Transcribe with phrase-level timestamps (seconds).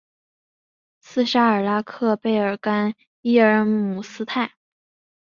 [0.99, 4.53] 斯沙尔拉克贝尔甘伊尔姆斯泰。